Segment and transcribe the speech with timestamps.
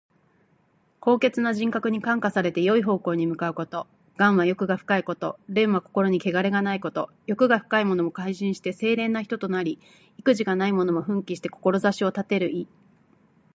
[0.99, 3.85] 高潔な人格に感化されて、よい方向に向かうこと。
[4.17, 5.37] 「頑」は欲が深いこと。
[5.47, 7.11] 「廉」は心にけがれがないこと。
[7.27, 9.77] 欲が深いものも改心して清廉な人となり、
[10.17, 12.67] 意気地がないものも奮起して志を立てる意。